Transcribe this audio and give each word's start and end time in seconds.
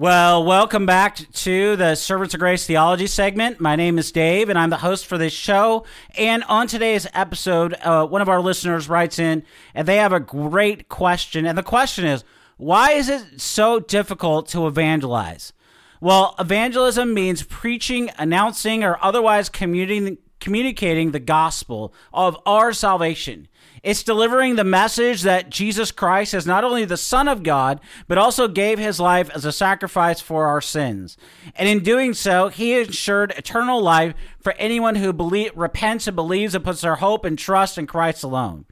Well, 0.00 0.44
welcome 0.44 0.86
back 0.86 1.16
to 1.30 1.76
the 1.76 1.94
Servants 1.94 2.32
of 2.32 2.40
Grace 2.40 2.66
Theology 2.66 3.06
segment. 3.06 3.60
My 3.60 3.76
name 3.76 3.98
is 3.98 4.10
Dave, 4.10 4.48
and 4.48 4.58
I'm 4.58 4.70
the 4.70 4.78
host 4.78 5.04
for 5.04 5.18
this 5.18 5.34
show. 5.34 5.84
And 6.16 6.42
on 6.44 6.68
today's 6.68 7.06
episode, 7.12 7.74
uh, 7.82 8.06
one 8.06 8.22
of 8.22 8.28
our 8.30 8.40
listeners 8.40 8.88
writes 8.88 9.18
in, 9.18 9.42
and 9.74 9.86
they 9.86 9.98
have 9.98 10.14
a 10.14 10.18
great 10.18 10.88
question. 10.88 11.44
And 11.44 11.58
the 11.58 11.62
question 11.62 12.06
is, 12.06 12.24
why 12.56 12.92
is 12.92 13.10
it 13.10 13.42
so 13.42 13.78
difficult 13.78 14.48
to 14.48 14.66
evangelize? 14.66 15.52
Well, 16.00 16.34
evangelism 16.38 17.12
means 17.12 17.42
preaching, 17.42 18.10
announcing, 18.18 18.82
or 18.82 18.96
otherwise 19.04 19.50
communicating 19.50 20.16
communicating 20.40 21.10
the 21.10 21.20
gospel 21.20 21.92
of 22.14 22.38
our 22.46 22.72
salvation. 22.72 23.48
It's 23.82 24.02
delivering 24.02 24.56
the 24.56 24.64
message 24.64 25.22
that 25.22 25.48
Jesus 25.48 25.90
Christ 25.90 26.34
is 26.34 26.46
not 26.46 26.64
only 26.64 26.84
the 26.84 26.96
Son 26.96 27.28
of 27.28 27.42
God, 27.42 27.80
but 28.08 28.18
also 28.18 28.46
gave 28.46 28.78
his 28.78 29.00
life 29.00 29.30
as 29.30 29.44
a 29.44 29.52
sacrifice 29.52 30.20
for 30.20 30.46
our 30.46 30.60
sins. 30.60 31.16
And 31.54 31.68
in 31.68 31.82
doing 31.82 32.12
so, 32.12 32.48
he 32.48 32.78
ensured 32.78 33.32
eternal 33.36 33.80
life 33.80 34.14
for 34.40 34.52
anyone 34.54 34.96
who 34.96 35.12
believe, 35.12 35.52
repents 35.56 36.06
and 36.06 36.14
believes 36.14 36.54
and 36.54 36.64
puts 36.64 36.82
their 36.82 36.96
hope 36.96 37.24
and 37.24 37.38
trust 37.38 37.78
in 37.78 37.86
Christ 37.86 38.22
alone. 38.22 38.66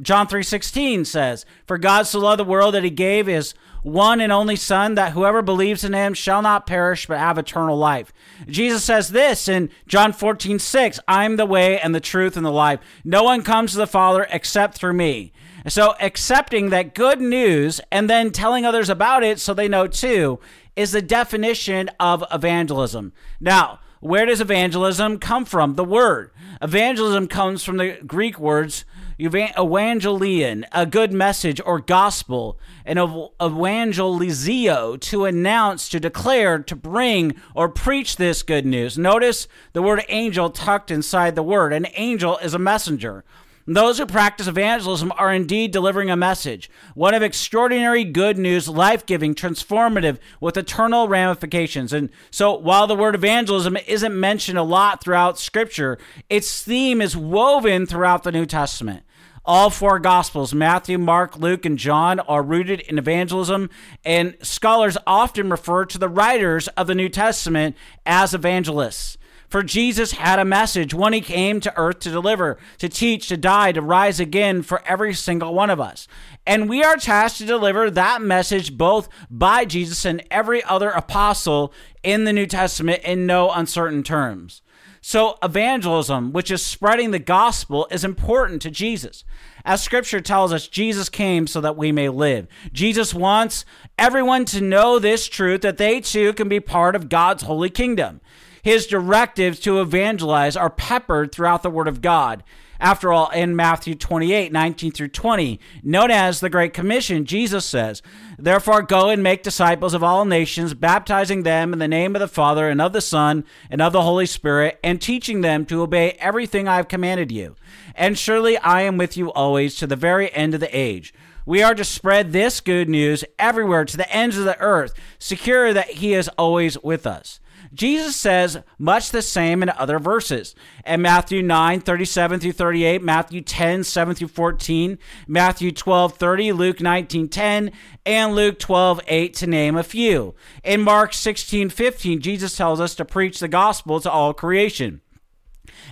John 0.00 0.26
3:16 0.26 1.04
says, 1.04 1.46
"For 1.66 1.78
God 1.78 2.06
so 2.06 2.20
loved 2.20 2.40
the 2.40 2.44
world 2.44 2.74
that 2.74 2.84
he 2.84 2.90
gave 2.90 3.26
his 3.26 3.54
one 3.84 4.18
and 4.20 4.32
only 4.32 4.56
Son, 4.56 4.94
that 4.94 5.12
whoever 5.12 5.42
believes 5.42 5.84
in 5.84 5.92
him 5.92 6.14
shall 6.14 6.42
not 6.42 6.66
perish 6.66 7.06
but 7.06 7.18
have 7.18 7.38
eternal 7.38 7.76
life. 7.76 8.12
Jesus 8.48 8.82
says 8.82 9.10
this 9.10 9.46
in 9.46 9.68
John 9.86 10.12
14:6, 10.12 10.98
I'm 11.06 11.36
the 11.36 11.46
way 11.46 11.78
and 11.78 11.94
the 11.94 12.00
truth 12.00 12.36
and 12.36 12.44
the 12.44 12.50
life. 12.50 12.80
No 13.04 13.22
one 13.22 13.42
comes 13.42 13.72
to 13.72 13.78
the 13.78 13.86
Father 13.86 14.26
except 14.30 14.78
through 14.78 14.94
me. 14.94 15.32
So, 15.66 15.94
accepting 16.00 16.70
that 16.70 16.94
good 16.94 17.20
news 17.20 17.80
and 17.90 18.08
then 18.10 18.32
telling 18.32 18.66
others 18.66 18.90
about 18.90 19.22
it 19.22 19.38
so 19.38 19.54
they 19.54 19.68
know 19.68 19.86
too 19.86 20.40
is 20.76 20.92
the 20.92 21.00
definition 21.00 21.88
of 22.00 22.24
evangelism. 22.32 23.12
Now, 23.40 23.80
where 24.00 24.26
does 24.26 24.40
evangelism 24.40 25.18
come 25.18 25.46
from? 25.46 25.76
The 25.76 25.84
word. 25.84 26.30
Evangelism 26.60 27.28
comes 27.28 27.64
from 27.64 27.78
the 27.78 27.98
Greek 28.06 28.38
words 28.38 28.84
evangelion, 29.18 30.64
a 30.72 30.86
good 30.86 31.12
message 31.12 31.60
or 31.64 31.80
gospel, 31.80 32.58
and 32.84 32.98
evangelizio, 32.98 35.00
to 35.00 35.24
announce, 35.24 35.88
to 35.88 36.00
declare, 36.00 36.58
to 36.58 36.76
bring, 36.76 37.34
or 37.54 37.68
preach 37.68 38.16
this 38.16 38.42
good 38.42 38.66
news. 38.66 38.98
Notice 38.98 39.48
the 39.72 39.82
word 39.82 40.04
angel 40.08 40.50
tucked 40.50 40.90
inside 40.90 41.34
the 41.34 41.42
word. 41.42 41.72
An 41.72 41.86
angel 41.94 42.38
is 42.38 42.54
a 42.54 42.58
messenger. 42.58 43.24
Those 43.66 43.96
who 43.96 44.04
practice 44.04 44.46
evangelism 44.46 45.10
are 45.16 45.32
indeed 45.32 45.70
delivering 45.70 46.10
a 46.10 46.16
message, 46.16 46.68
one 46.94 47.14
of 47.14 47.22
extraordinary 47.22 48.04
good 48.04 48.36
news, 48.36 48.68
life 48.68 49.06
giving, 49.06 49.34
transformative, 49.34 50.18
with 50.38 50.58
eternal 50.58 51.08
ramifications. 51.08 51.94
And 51.94 52.10
so, 52.30 52.54
while 52.54 52.86
the 52.86 52.94
word 52.94 53.14
evangelism 53.14 53.78
isn't 53.86 54.18
mentioned 54.18 54.58
a 54.58 54.62
lot 54.62 55.02
throughout 55.02 55.38
Scripture, 55.38 55.98
its 56.28 56.62
theme 56.62 57.00
is 57.00 57.16
woven 57.16 57.86
throughout 57.86 58.22
the 58.22 58.32
New 58.32 58.44
Testament. 58.44 59.02
All 59.46 59.70
four 59.70 59.98
Gospels, 59.98 60.52
Matthew, 60.52 60.98
Mark, 60.98 61.38
Luke, 61.38 61.64
and 61.64 61.78
John, 61.78 62.20
are 62.20 62.42
rooted 62.42 62.80
in 62.80 62.98
evangelism, 62.98 63.70
and 64.04 64.36
scholars 64.42 64.98
often 65.06 65.48
refer 65.48 65.86
to 65.86 65.98
the 65.98 66.08
writers 66.08 66.68
of 66.68 66.86
the 66.86 66.94
New 66.94 67.08
Testament 67.08 67.76
as 68.04 68.34
evangelists. 68.34 69.16
For 69.54 69.62
Jesus 69.62 70.10
had 70.10 70.40
a 70.40 70.44
message, 70.44 70.92
one 70.92 71.12
he 71.12 71.20
came 71.20 71.60
to 71.60 71.72
earth 71.76 72.00
to 72.00 72.10
deliver, 72.10 72.58
to 72.78 72.88
teach, 72.88 73.28
to 73.28 73.36
die, 73.36 73.70
to 73.70 73.80
rise 73.80 74.18
again 74.18 74.62
for 74.62 74.82
every 74.84 75.14
single 75.14 75.54
one 75.54 75.70
of 75.70 75.80
us. 75.80 76.08
And 76.44 76.68
we 76.68 76.82
are 76.82 76.96
tasked 76.96 77.38
to 77.38 77.46
deliver 77.46 77.88
that 77.88 78.20
message 78.20 78.76
both 78.76 79.08
by 79.30 79.64
Jesus 79.64 80.04
and 80.04 80.24
every 80.28 80.64
other 80.64 80.90
apostle 80.90 81.72
in 82.02 82.24
the 82.24 82.32
New 82.32 82.46
Testament 82.46 83.04
in 83.04 83.26
no 83.26 83.48
uncertain 83.52 84.02
terms. 84.02 84.60
So, 85.00 85.38
evangelism, 85.40 86.32
which 86.32 86.50
is 86.50 86.66
spreading 86.66 87.12
the 87.12 87.20
gospel, 87.20 87.86
is 87.92 88.02
important 88.02 88.60
to 88.62 88.72
Jesus. 88.72 89.22
As 89.64 89.80
scripture 89.80 90.20
tells 90.20 90.52
us, 90.52 90.66
Jesus 90.66 91.08
came 91.08 91.46
so 91.46 91.60
that 91.60 91.76
we 91.76 91.92
may 91.92 92.08
live. 92.08 92.48
Jesus 92.72 93.14
wants 93.14 93.64
everyone 94.00 94.46
to 94.46 94.60
know 94.60 94.98
this 94.98 95.28
truth 95.28 95.60
that 95.60 95.76
they 95.76 96.00
too 96.00 96.32
can 96.32 96.48
be 96.48 96.58
part 96.58 96.96
of 96.96 97.08
God's 97.08 97.44
holy 97.44 97.70
kingdom. 97.70 98.20
His 98.64 98.86
directives 98.86 99.60
to 99.60 99.82
evangelize 99.82 100.56
are 100.56 100.70
peppered 100.70 101.32
throughout 101.32 101.62
the 101.62 101.68
Word 101.68 101.86
of 101.86 102.00
God. 102.00 102.42
After 102.80 103.12
all, 103.12 103.28
in 103.28 103.54
Matthew 103.54 103.94
28 103.94 104.50
19 104.50 104.90
through 104.90 105.08
20, 105.08 105.60
known 105.82 106.10
as 106.10 106.40
the 106.40 106.48
Great 106.48 106.72
Commission, 106.72 107.26
Jesus 107.26 107.66
says, 107.66 108.00
Therefore, 108.38 108.80
go 108.80 109.10
and 109.10 109.22
make 109.22 109.42
disciples 109.42 109.92
of 109.92 110.02
all 110.02 110.24
nations, 110.24 110.72
baptizing 110.72 111.42
them 111.42 111.74
in 111.74 111.78
the 111.78 111.86
name 111.86 112.16
of 112.16 112.20
the 112.20 112.26
Father, 112.26 112.70
and 112.70 112.80
of 112.80 112.94
the 112.94 113.02
Son, 113.02 113.44
and 113.68 113.82
of 113.82 113.92
the 113.92 114.00
Holy 114.00 114.24
Spirit, 114.24 114.80
and 114.82 114.98
teaching 114.98 115.42
them 115.42 115.66
to 115.66 115.82
obey 115.82 116.12
everything 116.12 116.66
I 116.66 116.76
have 116.76 116.88
commanded 116.88 117.30
you. 117.30 117.56
And 117.94 118.18
surely 118.18 118.56
I 118.56 118.80
am 118.80 118.96
with 118.96 119.14
you 119.14 119.30
always 119.32 119.76
to 119.76 119.86
the 119.86 119.94
very 119.94 120.32
end 120.32 120.54
of 120.54 120.60
the 120.60 120.74
age. 120.74 121.12
We 121.44 121.62
are 121.62 121.74
to 121.74 121.84
spread 121.84 122.32
this 122.32 122.62
good 122.62 122.88
news 122.88 123.24
everywhere 123.38 123.84
to 123.84 123.96
the 123.98 124.10
ends 124.10 124.38
of 124.38 124.46
the 124.46 124.58
earth, 124.58 124.94
secure 125.18 125.74
that 125.74 125.90
He 125.90 126.14
is 126.14 126.28
always 126.38 126.82
with 126.82 127.06
us. 127.06 127.40
Jesus 127.74 128.14
says 128.14 128.58
much 128.78 129.10
the 129.10 129.20
same 129.20 129.62
in 129.62 129.68
other 129.70 129.98
verses. 129.98 130.54
In 130.86 131.02
Matthew 131.02 131.42
9, 131.42 131.80
37 131.80 132.40
through 132.40 132.52
38, 132.52 133.02
Matthew 133.02 133.40
10, 133.40 133.82
7 133.84 134.14
through 134.14 134.28
14, 134.28 134.98
Matthew 135.26 135.72
12, 135.72 136.14
30, 136.14 136.52
Luke 136.52 136.80
19, 136.80 137.28
10, 137.28 137.72
and 138.06 138.34
Luke 138.34 138.58
12, 138.58 139.00
8, 139.06 139.34
to 139.34 139.46
name 139.46 139.76
a 139.76 139.82
few. 139.82 140.34
In 140.62 140.82
Mark 140.82 141.12
16, 141.12 141.68
15, 141.68 142.20
Jesus 142.20 142.56
tells 142.56 142.80
us 142.80 142.94
to 142.94 143.04
preach 143.04 143.40
the 143.40 143.48
gospel 143.48 143.98
to 144.00 144.10
all 144.10 144.32
creation. 144.32 145.00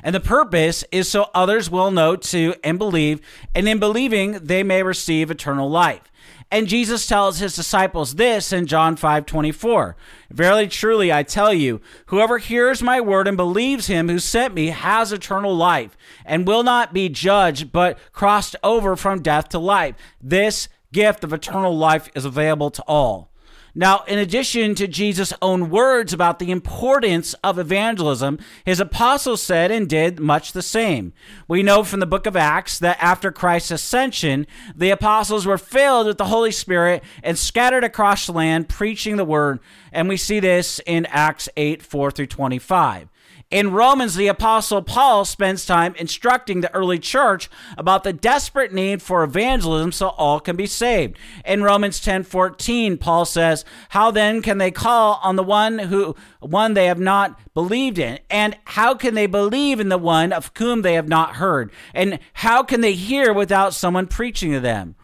And 0.02 0.14
the 0.14 0.20
purpose 0.20 0.84
is 0.92 1.08
so 1.08 1.30
others 1.34 1.70
will 1.70 1.90
know 1.90 2.16
to 2.16 2.54
and 2.62 2.78
believe, 2.78 3.20
and 3.54 3.68
in 3.68 3.78
believing, 3.78 4.32
they 4.32 4.62
may 4.62 4.82
receive 4.82 5.30
eternal 5.30 5.68
life. 5.68 6.11
And 6.52 6.68
Jesus 6.68 7.06
tells 7.06 7.38
his 7.38 7.56
disciples 7.56 8.16
this 8.16 8.52
in 8.52 8.66
John 8.66 8.94
5 8.94 9.24
24. 9.24 9.96
Verily, 10.30 10.68
truly, 10.68 11.10
I 11.10 11.22
tell 11.22 11.54
you, 11.54 11.80
whoever 12.06 12.36
hears 12.36 12.82
my 12.82 13.00
word 13.00 13.26
and 13.26 13.38
believes 13.38 13.86
him 13.86 14.10
who 14.10 14.18
sent 14.18 14.52
me 14.52 14.66
has 14.66 15.12
eternal 15.12 15.56
life, 15.56 15.96
and 16.26 16.46
will 16.46 16.62
not 16.62 16.92
be 16.92 17.08
judged, 17.08 17.72
but 17.72 17.98
crossed 18.12 18.54
over 18.62 18.96
from 18.96 19.22
death 19.22 19.48
to 19.48 19.58
life. 19.58 19.94
This 20.20 20.68
gift 20.92 21.24
of 21.24 21.32
eternal 21.32 21.74
life 21.74 22.10
is 22.14 22.26
available 22.26 22.70
to 22.72 22.82
all. 22.82 23.31
Now, 23.74 24.04
in 24.06 24.18
addition 24.18 24.74
to 24.74 24.86
Jesus' 24.86 25.32
own 25.40 25.70
words 25.70 26.12
about 26.12 26.38
the 26.38 26.50
importance 26.50 27.34
of 27.42 27.58
evangelism, 27.58 28.38
his 28.66 28.80
apostles 28.80 29.42
said 29.42 29.70
and 29.70 29.88
did 29.88 30.20
much 30.20 30.52
the 30.52 30.60
same. 30.60 31.14
We 31.48 31.62
know 31.62 31.82
from 31.82 32.00
the 32.00 32.06
book 32.06 32.26
of 32.26 32.36
Acts 32.36 32.78
that 32.80 32.98
after 33.00 33.32
Christ's 33.32 33.70
ascension, 33.70 34.46
the 34.76 34.90
apostles 34.90 35.46
were 35.46 35.56
filled 35.56 36.06
with 36.06 36.18
the 36.18 36.26
Holy 36.26 36.50
Spirit 36.50 37.02
and 37.22 37.38
scattered 37.38 37.84
across 37.84 38.26
the 38.26 38.32
land 38.32 38.68
preaching 38.68 39.16
the 39.16 39.24
word. 39.24 39.58
And 39.90 40.06
we 40.06 40.18
see 40.18 40.38
this 40.38 40.78
in 40.84 41.06
Acts 41.06 41.48
8 41.56 41.82
4 41.82 42.10
through 42.10 42.26
25. 42.26 43.08
In 43.52 43.70
Romans, 43.70 44.14
the 44.14 44.28
Apostle 44.28 44.80
Paul 44.80 45.26
spends 45.26 45.66
time 45.66 45.94
instructing 45.96 46.62
the 46.62 46.74
early 46.74 46.98
church 46.98 47.50
about 47.76 48.02
the 48.02 48.14
desperate 48.14 48.72
need 48.72 49.02
for 49.02 49.22
evangelism 49.22 49.92
so 49.92 50.08
all 50.08 50.40
can 50.40 50.56
be 50.56 50.66
saved. 50.66 51.18
In 51.44 51.62
Romans 51.62 52.00
10 52.00 52.22
14, 52.22 52.96
Paul 52.96 53.26
says, 53.26 53.66
How 53.90 54.10
then 54.10 54.40
can 54.40 54.56
they 54.56 54.70
call 54.70 55.20
on 55.22 55.36
the 55.36 55.42
one 55.42 55.78
who 55.80 56.16
one 56.40 56.72
they 56.72 56.86
have 56.86 56.98
not 56.98 57.38
believed 57.52 57.98
in? 57.98 58.20
And 58.30 58.56
how 58.64 58.94
can 58.94 59.12
they 59.12 59.26
believe 59.26 59.80
in 59.80 59.90
the 59.90 59.98
one 59.98 60.32
of 60.32 60.50
whom 60.56 60.80
they 60.80 60.94
have 60.94 61.08
not 61.08 61.36
heard? 61.36 61.70
And 61.92 62.20
how 62.32 62.62
can 62.62 62.80
they 62.80 62.94
hear 62.94 63.34
without 63.34 63.74
someone 63.74 64.06
preaching 64.06 64.52
to 64.52 64.60
them? 64.60 64.96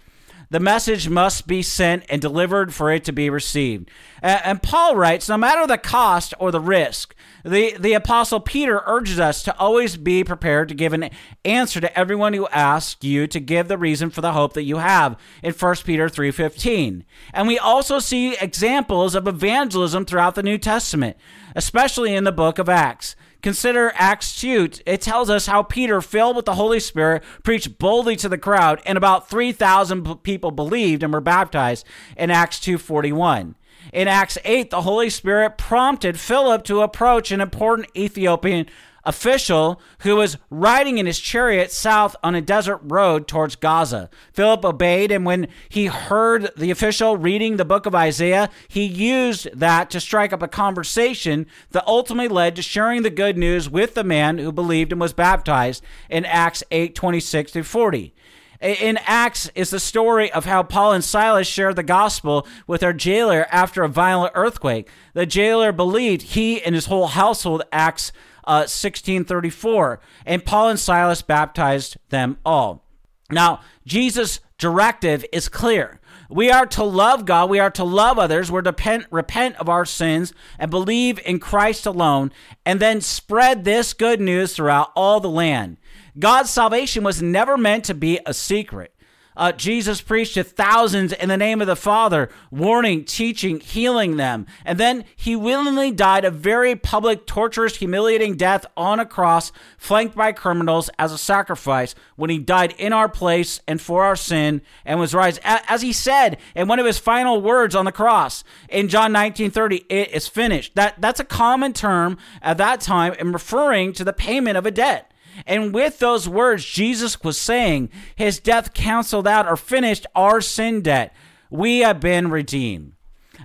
The 0.50 0.61
message 0.61 1.09
must 1.09 1.47
be 1.47 1.62
sent 1.62 2.05
and 2.09 2.23
delivered 2.23 2.73
for 2.73 2.91
it 2.91 3.05
to 3.05 3.12
be 3.12 3.29
received. 3.29 3.91
And 4.23 4.62
Paul 4.62 4.97
writes, 4.97 5.29
no 5.29 5.37
matter 5.37 5.67
the 5.67 5.77
cost 5.77 6.33
or 6.39 6.50
the 6.50 6.61
risk, 6.61 7.15
the, 7.45 7.77
the 7.79 7.93
apostle 7.93 8.41
Peter 8.41 8.83
urges 8.87 9.21
us 9.21 9.43
to 9.43 9.56
always 9.59 9.97
be 9.97 10.25
prepared 10.25 10.69
to 10.69 10.75
give 10.75 10.93
an 10.93 11.11
answer 11.45 11.81
to 11.81 11.99
everyone 11.99 12.33
who 12.33 12.49
asks 12.49 13.05
you 13.05 13.27
to 13.27 13.41
give 13.41 13.69
the 13.69 13.79
reason 13.79 14.09
for 14.11 14.23
the 14.23 14.33
hope 14.33 14.55
that 14.55 14.62
you 14.62 14.79
have 14.79 15.17
in 15.43 15.53
1 15.53 15.75
Peter 15.85 16.09
3:15. 16.09 17.05
And 17.33 17.47
we 17.47 17.59
also 17.59 17.99
see 17.99 18.37
examples 18.39 19.15
of 19.15 19.29
evangelism 19.29 20.05
throughout 20.05 20.35
the 20.35 20.43
New 20.43 20.59
Testament, 20.59 21.17
especially 21.55 22.15
in 22.15 22.25
the 22.25 22.33
book 22.33 22.59
of 22.59 22.69
Acts. 22.69 23.15
Consider 23.43 23.93
Acts 23.94 24.40
2. 24.40 24.70
It 24.85 25.00
tells 25.00 25.31
us 25.31 25.46
how 25.46 25.62
Peter, 25.62 26.00
filled 26.00 26.37
with 26.37 26.44
the 26.44 26.55
Holy 26.55 26.81
Spirit, 26.81 27.23
preached 27.44 27.79
boldly 27.79 28.17
to 28.17 28.29
the 28.29 28.38
crowd, 28.38 28.82
and 28.85 28.99
about 28.99 29.31
3,000 29.31 30.23
people 30.23 30.50
believed 30.50 31.02
and 31.02 31.12
were 31.12 31.20
baptized 31.20 31.87
in 32.17 32.31
Acts 32.31 32.58
2.41. 32.58 33.55
In 33.93 34.08
Acts 34.08 34.38
8, 34.44 34.70
the 34.70 34.82
Holy 34.82 35.08
Spirit 35.08 35.56
prompted 35.56 36.19
Philip 36.19 36.64
to 36.64 36.82
approach 36.82 37.31
an 37.31 37.40
important 37.40 37.88
Ethiopian 37.96 38.67
official 39.05 39.81
who 40.00 40.17
was 40.17 40.37
riding 40.50 40.99
in 40.99 41.06
his 41.06 41.19
chariot 41.19 41.73
south 41.73 42.15
on 42.23 42.35
a 42.35 42.41
desert 42.41 42.81
road 42.83 43.27
towards 43.27 43.56
Gaza. 43.56 44.11
Philip 44.33 44.65
obeyed, 44.65 45.11
and 45.11 45.25
when 45.25 45.49
he 45.69 45.87
heard 45.87 46.50
the 46.56 46.71
official 46.71 47.17
reading 47.17 47.56
the 47.56 47.65
book 47.65 47.87
of 47.87 47.95
Isaiah, 47.95 48.50
he 48.69 48.85
used 48.85 49.49
that 49.55 49.91
to 49.91 50.00
strike 50.00 50.33
up 50.33 50.43
a 50.43 50.49
conversation 50.49 51.47
that 51.71 51.87
ultimately 51.87 52.29
led 52.29 52.56
to 52.56 52.62
sharing 52.62 53.03
the 53.03 53.11
good 53.11 53.37
news 53.37 53.69
with 53.71 53.95
the 53.95 54.05
man 54.05 54.39
who 54.39 54.53
believed 54.53 54.93
and 54.93 55.01
was 55.01 55.12
baptized 55.12 55.83
in 56.09 56.25
Acts 56.25 56.62
8 56.71 56.94
26 56.94 57.53
through 57.53 57.62
40. 57.62 58.15
In 58.61 58.99
Acts 59.06 59.49
is 59.55 59.71
the 59.71 59.79
story 59.79 60.33
of 60.33 60.44
how 60.44 60.65
Paul 60.65 60.93
and 60.93 61.05
Silas 61.05 61.47
shared 61.47 61.77
the 61.77 61.85
gospel 61.85 62.44
with 62.67 62.81
their 62.81 62.93
jailer 62.93 63.47
after 63.53 63.85
a 63.85 63.89
violent 63.89 64.33
earthquake. 64.35 64.91
The 65.15 65.27
jailer 65.27 65.71
believed 65.71 66.23
he 66.23 66.61
and 66.61 66.75
his 66.75 66.87
whole 66.87 67.06
household, 67.06 67.62
Acts 67.71 68.11
1634. 68.49 69.93
Uh, 69.93 69.97
and 70.27 70.45
Paul 70.45 70.69
and 70.69 70.81
Silas 70.81 71.23
baptized 71.23 71.97
them 72.09 72.39
all. 72.45 72.85
Now, 73.31 73.61
Jesus' 73.87 74.41
directive 74.59 75.25
is 75.33 75.49
clear. 75.49 76.00
We 76.31 76.50
are 76.50 76.67
to 76.67 76.85
love 76.85 77.25
God. 77.25 77.49
We 77.49 77.59
are 77.59 77.71
to 77.71 77.85
love 77.85 78.19
others. 78.19 78.50
We're 78.50 78.62
to 78.62 78.71
repent, 78.71 79.06
repent 79.11 79.56
of 79.56 79.69
our 79.69 79.87
sins 79.87 80.35
and 80.59 80.71
believe 80.71 81.19
in 81.25 81.39
Christ 81.39 81.87
alone, 81.87 82.33
and 82.67 82.81
then 82.81 83.00
spread 83.00 83.65
this 83.65 83.95
good 83.95 84.21
news 84.21 84.55
throughout 84.55 84.93
all 84.94 85.21
the 85.21 85.31
land. 85.31 85.79
God's 86.19 86.51
salvation 86.51 87.03
was 87.03 87.23
never 87.23 87.56
meant 87.56 87.85
to 87.85 87.94
be 87.94 88.21
a 88.27 88.35
secret. 88.35 88.94
Uh, 89.38 89.52
Jesus 89.52 90.00
preached 90.00 90.35
to 90.35 90.43
thousands 90.43 91.12
in 91.12 91.29
the 91.29 91.37
name 91.37 91.61
of 91.61 91.69
the 91.69 91.76
Father, 91.76 92.29
warning, 92.50 93.05
teaching, 93.05 93.61
healing 93.61 94.17
them. 94.17 94.46
And 94.64 94.79
then 94.79 95.05
he 95.14 95.37
willingly 95.37 95.93
died 95.93 96.25
a 96.25 96.31
very 96.31 96.75
public, 96.75 97.25
torturous, 97.25 97.76
humiliating 97.76 98.37
death 98.37 98.67
on 98.76 98.99
a 98.99 99.06
cross, 99.06 99.52
flanked 99.79 100.17
by 100.17 100.32
criminals 100.32 100.90
as 100.99 101.12
a 101.12 101.19
sacrifice 101.19 101.94
when 102.17 102.31
he 102.31 102.38
died 102.38 102.75
in 102.79 102.93
our 102.93 103.08
place 103.08 103.61
and 103.69 103.81
for 103.81 104.02
our 104.02 104.17
sin 104.17 104.61
and 104.85 104.99
was 104.99 105.14
raised. 105.14 105.38
As 105.44 105.82
he 105.82 105.93
said 105.93 106.38
in 106.56 106.67
one 106.67 106.81
of 106.81 106.87
his 106.87 106.99
final 106.99 107.41
words 107.41 107.76
on 107.76 107.84
the 107.84 107.93
cross 107.93 108.43
in 108.69 108.88
John 108.88 109.12
19 109.12 109.52
30, 109.52 109.84
it 109.88 110.11
is 110.11 110.26
finished. 110.26 110.75
That, 110.75 111.00
that's 111.00 111.20
a 111.20 111.25
common 111.25 111.73
term 111.73 112.19
at 112.43 112.58
that 112.58 112.81
time 112.81 113.14
in 113.14 113.32
referring 113.32 113.93
to 113.93 114.05
the 114.05 114.12
payment 114.12 114.56
of 114.56 114.67
a 114.67 114.73
debt. 114.73 115.12
And 115.46 115.73
with 115.73 115.99
those 115.99 116.29
words, 116.29 116.64
Jesus 116.64 117.23
was 117.23 117.38
saying 117.38 117.90
his 118.17 118.38
death 118.38 118.75
canceled 118.75 119.26
out 119.26 119.46
or 119.46 119.56
finished 119.56 120.06
our 120.14 120.40
sin 120.40 120.82
debt. 120.82 121.14
We 121.50 121.81
have 121.81 122.00
been 122.00 122.31
redeemed. 122.31 122.93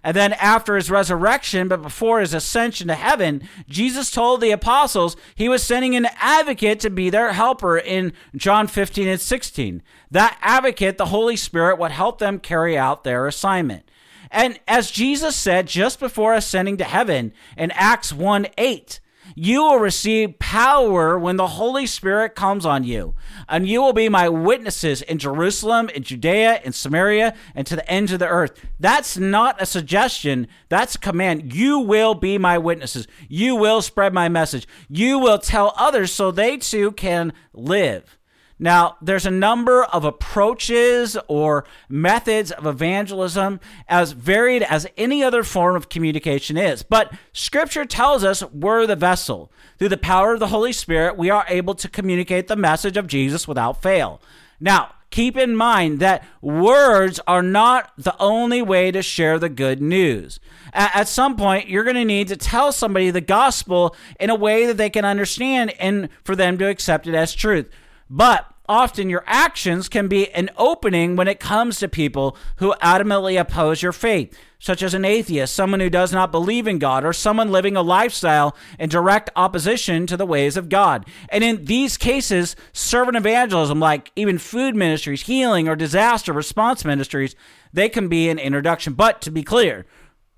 And 0.03 0.15
then 0.15 0.33
after 0.33 0.75
his 0.75 0.89
resurrection, 0.89 1.67
but 1.67 1.81
before 1.81 2.19
his 2.19 2.33
ascension 2.33 2.87
to 2.87 2.95
heaven, 2.95 3.47
Jesus 3.67 4.09
told 4.09 4.41
the 4.41 4.51
apostles 4.51 5.15
he 5.35 5.47
was 5.47 5.63
sending 5.63 5.95
an 5.95 6.07
advocate 6.19 6.79
to 6.81 6.89
be 6.89 7.09
their 7.09 7.33
helper 7.33 7.77
in 7.77 8.13
John 8.35 8.67
15 8.67 9.07
and 9.07 9.21
16. 9.21 9.83
That 10.09 10.37
advocate, 10.41 10.97
the 10.97 11.07
Holy 11.07 11.35
Spirit, 11.35 11.77
would 11.77 11.91
help 11.91 12.17
them 12.17 12.39
carry 12.39 12.77
out 12.77 13.03
their 13.03 13.27
assignment. 13.27 13.89
And 14.31 14.59
as 14.67 14.89
Jesus 14.89 15.35
said 15.35 15.67
just 15.67 15.99
before 15.99 16.33
ascending 16.33 16.77
to 16.77 16.83
heaven 16.83 17.33
in 17.55 17.69
Acts 17.71 18.11
1 18.11 18.47
8, 18.57 18.99
you 19.35 19.63
will 19.63 19.79
receive 19.79 20.39
power 20.39 21.17
when 21.17 21.37
the 21.37 21.47
Holy 21.47 21.85
Spirit 21.85 22.35
comes 22.35 22.65
on 22.65 22.83
you, 22.83 23.13
and 23.47 23.67
you 23.67 23.81
will 23.81 23.93
be 23.93 24.09
my 24.09 24.29
witnesses 24.29 25.01
in 25.01 25.17
Jerusalem, 25.17 25.89
in 25.89 26.03
Judea, 26.03 26.61
in 26.63 26.73
Samaria, 26.73 27.35
and 27.55 27.65
to 27.67 27.75
the 27.75 27.89
ends 27.89 28.11
of 28.11 28.19
the 28.19 28.27
earth. 28.27 28.59
That's 28.79 29.17
not 29.17 29.61
a 29.61 29.65
suggestion, 29.65 30.47
that's 30.69 30.95
a 30.95 30.99
command. 30.99 31.53
You 31.53 31.79
will 31.79 32.15
be 32.15 32.37
my 32.37 32.57
witnesses. 32.57 33.07
You 33.27 33.55
will 33.55 33.81
spread 33.81 34.13
my 34.13 34.29
message. 34.29 34.67
You 34.89 35.19
will 35.19 35.39
tell 35.39 35.73
others 35.77 36.11
so 36.11 36.31
they 36.31 36.57
too 36.57 36.91
can 36.91 37.33
live. 37.53 38.17
Now, 38.63 38.95
there's 39.01 39.25
a 39.25 39.31
number 39.31 39.83
of 39.83 40.05
approaches 40.05 41.17
or 41.27 41.65
methods 41.89 42.49
of 42.49 42.65
evangelism 42.65 43.59
as 43.89 44.13
varied 44.13 44.63
as 44.63 44.87
any 44.95 45.21
other 45.21 45.43
form 45.43 45.75
of 45.75 45.89
communication 45.89 46.55
is. 46.55 46.81
But 46.81 47.13
scripture 47.33 47.83
tells 47.83 48.23
us 48.23 48.41
we're 48.41 48.87
the 48.87 48.95
vessel. 48.95 49.51
Through 49.77 49.89
the 49.89 49.97
power 49.97 50.35
of 50.35 50.39
the 50.39 50.47
Holy 50.47 50.71
Spirit, 50.71 51.17
we 51.17 51.29
are 51.29 51.43
able 51.49 51.75
to 51.75 51.89
communicate 51.89 52.47
the 52.47 52.55
message 52.55 52.95
of 52.95 53.05
Jesus 53.05 53.49
without 53.49 53.81
fail. 53.81 54.21
Now, 54.61 54.95
keep 55.09 55.35
in 55.35 55.57
mind 55.57 55.99
that 55.99 56.23
words 56.39 57.19
are 57.27 57.43
not 57.43 57.91
the 57.97 58.15
only 58.17 58.61
way 58.61 58.91
to 58.91 59.01
share 59.01 59.39
the 59.39 59.49
good 59.49 59.81
news. 59.81 60.39
At 60.71 61.09
some 61.09 61.35
point, 61.35 61.67
you're 61.67 61.83
going 61.83 61.97
to 61.97 62.05
need 62.05 62.29
to 62.29 62.37
tell 62.37 62.71
somebody 62.71 63.11
the 63.11 63.19
gospel 63.19 63.93
in 64.21 64.29
a 64.29 64.35
way 64.35 64.65
that 64.67 64.77
they 64.77 64.89
can 64.89 65.03
understand 65.03 65.71
and 65.81 66.07
for 66.23 66.33
them 66.33 66.57
to 66.59 66.69
accept 66.69 67.07
it 67.07 67.13
as 67.13 67.35
truth. 67.35 67.69
But 68.09 68.49
often 68.67 69.09
your 69.09 69.23
actions 69.27 69.89
can 69.89 70.07
be 70.07 70.31
an 70.31 70.49
opening 70.57 71.15
when 71.15 71.27
it 71.27 71.39
comes 71.39 71.79
to 71.79 71.87
people 71.87 72.37
who 72.57 72.73
adamantly 72.81 73.39
oppose 73.39 73.81
your 73.81 73.91
faith, 73.91 74.37
such 74.59 74.81
as 74.81 74.93
an 74.93 75.03
atheist, 75.03 75.53
someone 75.53 75.81
who 75.81 75.89
does 75.89 76.13
not 76.13 76.31
believe 76.31 76.67
in 76.67 76.79
God, 76.79 77.03
or 77.03 77.11
someone 77.11 77.51
living 77.51 77.75
a 77.75 77.81
lifestyle 77.81 78.55
in 78.79 78.89
direct 78.89 79.29
opposition 79.35 80.07
to 80.07 80.15
the 80.15 80.25
ways 80.25 80.55
of 80.55 80.69
God. 80.69 81.05
And 81.29 81.43
in 81.43 81.65
these 81.65 81.97
cases, 81.97 82.55
servant 82.71 83.17
evangelism, 83.17 83.79
like 83.79 84.11
even 84.15 84.37
food 84.37 84.75
ministries, 84.75 85.23
healing, 85.23 85.67
or 85.67 85.75
disaster 85.75 86.31
response 86.31 86.85
ministries, 86.85 87.35
they 87.73 87.89
can 87.89 88.07
be 88.07 88.29
an 88.29 88.39
introduction. 88.39 88.93
But 88.93 89.21
to 89.21 89.31
be 89.31 89.43
clear, 89.43 89.85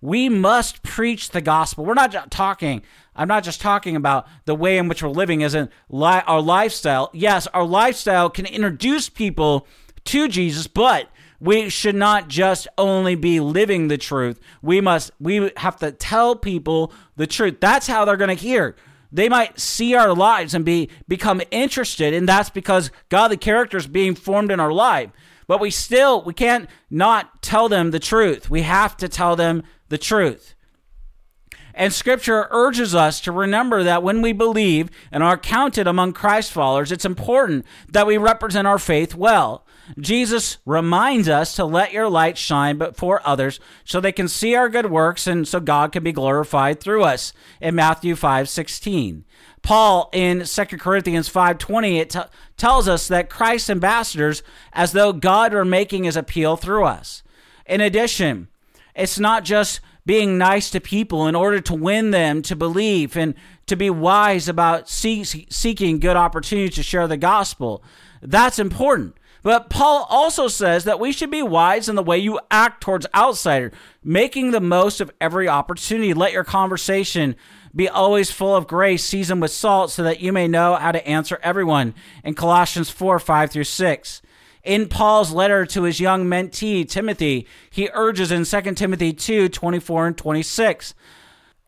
we 0.05 0.29
must 0.29 0.83
preach 0.83 1.31
the 1.31 1.41
gospel. 1.41 1.85
We're 1.85 1.93
not 1.93 2.31
talking 2.31 2.83
I'm 3.15 3.27
not 3.27 3.43
just 3.43 3.61
talking 3.61 3.95
about 3.95 4.27
the 4.45 4.55
way 4.55 4.77
in 4.77 4.87
which 4.87 5.01
we're 5.01 5.09
living 5.09 5.41
in 5.41 5.69
li- 5.89 6.21
our 6.27 6.41
lifestyle. 6.41 7.09
Yes, 7.13 7.47
our 7.47 7.63
lifestyle 7.63 8.29
can 8.29 8.45
introduce 8.45 9.09
people 9.09 9.67
to 10.05 10.27
Jesus, 10.27 10.67
but 10.67 11.09
we 11.39 11.69
should 11.69 11.95
not 11.95 12.27
just 12.27 12.67
only 12.77 13.15
be 13.15 13.39
living 13.39 13.87
the 13.87 13.97
truth. 13.97 14.39
We 14.61 14.81
must 14.81 15.11
we 15.19 15.51
have 15.57 15.77
to 15.77 15.91
tell 15.91 16.35
people 16.35 16.91
the 17.15 17.27
truth. 17.27 17.57
That's 17.59 17.87
how 17.87 18.05
they're 18.05 18.17
going 18.17 18.35
to 18.35 18.43
hear. 18.43 18.75
They 19.11 19.29
might 19.29 19.59
see 19.59 19.95
our 19.95 20.13
lives 20.13 20.53
and 20.53 20.65
be 20.65 20.89
become 21.07 21.41
interested, 21.51 22.13
and 22.13 22.27
that's 22.27 22.49
because 22.49 22.91
godly 23.09 23.37
characters 23.37 23.87
being 23.87 24.13
formed 24.13 24.51
in 24.51 24.59
our 24.59 24.73
life. 24.73 25.11
But 25.47 25.61
we 25.61 25.71
still 25.71 26.21
we 26.21 26.33
can't 26.33 26.69
not 26.89 27.41
tell 27.41 27.69
them 27.69 27.91
the 27.91 27.99
truth. 27.99 28.49
We 28.49 28.63
have 28.63 28.97
to 28.97 29.07
tell 29.07 29.35
them 29.37 29.63
the 29.89 29.97
truth. 29.97 30.55
And 31.75 31.91
scripture 31.91 32.47
urges 32.51 32.95
us 32.95 33.19
to 33.21 33.33
remember 33.33 33.83
that 33.83 34.01
when 34.01 34.21
we 34.21 34.31
believe 34.31 34.89
and 35.11 35.21
are 35.21 35.37
counted 35.37 35.87
among 35.87 36.13
Christ 36.13 36.51
followers, 36.51 36.91
it's 36.91 37.03
important 37.03 37.65
that 37.89 38.07
we 38.07 38.17
represent 38.17 38.65
our 38.65 38.79
faith 38.79 39.13
well. 39.13 39.65
Jesus 39.99 40.57
reminds 40.65 41.27
us 41.29 41.53
to 41.55 41.65
let 41.65 41.91
your 41.91 42.09
light 42.09 42.37
shine 42.37 42.77
before 42.77 43.21
others 43.25 43.59
so 43.83 43.99
they 43.99 44.13
can 44.13 44.27
see 44.27 44.55
our 44.55 44.69
good 44.69 44.89
works 44.89 45.27
and 45.27 45.47
so 45.47 45.59
God 45.59 45.91
can 45.91 46.03
be 46.03 46.13
glorified 46.13 46.79
through 46.79 47.03
us 47.03 47.33
in 47.61 47.75
Matthew 47.75 48.15
5:16. 48.15 49.25
Paul 49.61 50.09
in 50.13 50.45
2 50.45 50.79
Corinthians 50.79 51.27
5:20 51.27 51.99
it 51.99 52.09
t- 52.11 52.19
tells 52.57 52.87
us 52.87 53.07
that 53.09 53.29
Christ's 53.29 53.69
ambassadors 53.69 54.43
as 54.73 54.93
though 54.93 55.13
God 55.13 55.53
were 55.53 55.65
making 55.65 56.05
his 56.05 56.15
appeal 56.15 56.55
through 56.55 56.85
us. 56.85 57.21
In 57.65 57.81
addition, 57.81 58.47
it's 58.95 59.19
not 59.19 59.43
just 59.43 59.79
being 60.05 60.37
nice 60.37 60.69
to 60.69 60.79
people 60.79 61.27
in 61.27 61.35
order 61.35 61.59
to 61.59 61.73
win 61.73 62.11
them 62.11 62.41
to 62.43 62.55
believe 62.55 63.17
and 63.17 63.33
to 63.65 63.75
be 63.75 63.89
wise 63.89 64.47
about 64.47 64.87
see- 64.87 65.23
seeking 65.23 65.99
good 65.99 66.15
opportunities 66.15 66.75
to 66.75 66.83
share 66.83 67.07
the 67.07 67.17
gospel. 67.17 67.83
That's 68.21 68.59
important. 68.59 69.15
But 69.41 69.69
Paul 69.69 70.07
also 70.09 70.47
says 70.47 70.85
that 70.85 70.99
we 70.99 71.11
should 71.11 71.29
be 71.29 71.43
wise 71.43 71.87
in 71.87 71.95
the 71.95 72.01
way 72.01 72.17
you 72.17 72.39
act 72.49 72.81
towards 72.81 73.05
outsiders, 73.13 73.73
making 74.03 74.49
the 74.49 74.59
most 74.59 75.01
of 75.01 75.11
every 75.21 75.47
opportunity. 75.47 76.15
Let 76.15 76.33
your 76.33 76.43
conversation 76.43 77.35
be 77.75 77.87
always 77.87 78.31
full 78.31 78.55
of 78.55 78.65
grace, 78.65 79.03
seasoned 79.03 79.43
with 79.43 79.51
salt, 79.51 79.91
so 79.91 80.01
that 80.01 80.19
you 80.19 80.33
may 80.33 80.47
know 80.47 80.75
how 80.75 80.91
to 80.91 81.07
answer 81.07 81.39
everyone. 81.43 81.93
In 82.23 82.33
Colossians 82.33 82.89
4 82.89 83.19
5 83.19 83.51
through 83.51 83.65
6. 83.65 84.21
In 84.65 84.89
Paul's 84.89 85.31
letter 85.31 85.65
to 85.67 85.83
his 85.83 85.99
young 85.99 86.25
mentee, 86.25 86.89
Timothy, 86.89 87.47
he 87.69 87.89
urges 87.93 88.31
in 88.31 88.45
2 88.45 88.73
Timothy 88.73 89.13
2 89.13 89.47
24 89.49 90.07
and 90.07 90.17
26. 90.17 90.95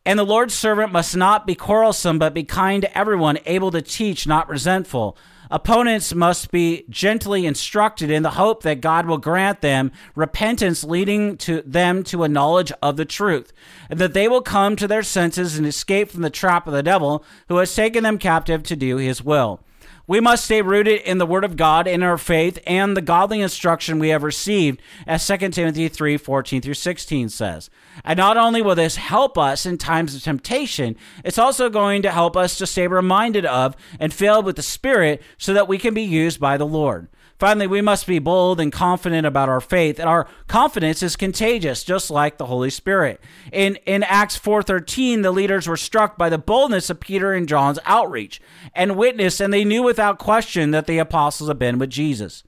And 0.05 0.17
the 0.17 0.25
Lord's 0.25 0.53
servant 0.53 0.91
must 0.91 1.15
not 1.15 1.45
be 1.45 1.53
quarrelsome, 1.53 2.17
but 2.17 2.33
be 2.33 2.43
kind 2.43 2.81
to 2.81 2.97
everyone, 2.97 3.39
able 3.45 3.71
to 3.71 3.81
teach, 3.81 4.25
not 4.25 4.49
resentful, 4.49 5.17
Opponents 5.49 6.13
must 6.13 6.51
be 6.51 6.83
gently 6.89 7.45
instructed 7.45 8.11
in 8.11 8.23
the 8.23 8.31
hope 8.31 8.63
that 8.63 8.81
God 8.81 9.05
will 9.05 9.17
grant 9.17 9.61
them 9.61 9.91
repentance 10.13 10.83
leading 10.83 11.37
to 11.37 11.61
them 11.65 12.03
to 12.05 12.23
a 12.23 12.29
knowledge 12.29 12.71
of 12.81 12.97
the 12.97 13.05
truth, 13.05 13.53
and 13.89 13.97
that 13.99 14.13
they 14.13 14.27
will 14.27 14.41
come 14.41 14.75
to 14.75 14.87
their 14.87 15.03
senses 15.03 15.57
and 15.57 15.65
escape 15.65 16.11
from 16.11 16.21
the 16.21 16.29
trap 16.29 16.67
of 16.67 16.73
the 16.73 16.83
devil 16.83 17.23
who 17.47 17.57
has 17.57 17.73
taken 17.73 18.03
them 18.03 18.17
captive 18.17 18.61
to 18.63 18.75
do 18.75 18.97
his 18.97 19.23
will. 19.23 19.61
We 20.09 20.21
must 20.21 20.45
stay 20.45 20.61
rooted 20.61 21.01
in 21.01 21.17
the 21.17 21.25
Word 21.25 21.43
of 21.43 21.57
God, 21.57 21.85
in 21.85 22.01
our 22.01 22.17
faith, 22.17 22.59
and 22.65 22.95
the 22.95 23.01
godly 23.01 23.41
instruction 23.41 23.99
we 23.99 24.07
have 24.07 24.23
received, 24.23 24.81
as 25.05 25.27
2 25.27 25.49
Timothy 25.49 25.89
3 25.89 26.15
14 26.15 26.61
through 26.61 26.75
16 26.75 27.27
says. 27.27 27.69
And 28.05 28.15
not 28.15 28.37
only 28.37 28.61
will 28.61 28.75
this 28.75 28.95
help 28.95 29.37
us 29.37 29.65
in 29.65 29.77
times 29.77 30.15
of 30.15 30.23
temptation, 30.23 30.95
it's 31.25 31.37
also 31.37 31.69
going 31.69 32.03
to 32.03 32.11
help 32.11 32.37
us 32.37 32.57
to 32.57 32.65
stay 32.65 32.87
reminded 32.87 33.45
of 33.45 33.75
and 33.99 34.13
filled 34.13 34.45
with 34.45 34.55
the 34.55 34.61
Spirit 34.61 35.21
so 35.37 35.53
that 35.53 35.67
we 35.67 35.77
can 35.77 35.93
be 35.93 36.03
used 36.03 36.39
by 36.39 36.55
the 36.55 36.65
Lord. 36.65 37.09
Finally, 37.39 37.67
we 37.67 37.81
must 37.81 38.07
be 38.07 38.17
bold 38.17 38.59
and 38.59 38.71
confident 38.71 39.27
about 39.27 39.47
our 39.47 39.61
faith, 39.61 39.99
and 39.99 40.09
our 40.09 40.27
confidence 40.47 41.03
is 41.03 41.15
contagious, 41.15 41.83
just 41.83 42.09
like 42.09 42.37
the 42.37 42.47
Holy 42.47 42.69
Spirit. 42.69 43.21
In 43.51 43.75
in 43.85 44.01
Acts 44.03 44.37
4:13, 44.37 45.21
the 45.21 45.31
leaders 45.31 45.67
were 45.67 45.77
struck 45.77 46.17
by 46.17 46.29
the 46.29 46.39
boldness 46.39 46.89
of 46.89 46.99
Peter 46.99 47.33
and 47.33 47.47
John's 47.47 47.79
outreach 47.85 48.41
and 48.73 48.95
witnessed, 48.95 49.39
and 49.39 49.53
they 49.53 49.63
knew 49.63 49.83
without 49.83 50.17
question 50.17 50.71
that 50.71 50.87
the 50.87 50.97
apostles 50.97 51.49
had 51.49 51.59
been 51.59 51.77
with 51.77 51.91
Jesus. 51.91 52.43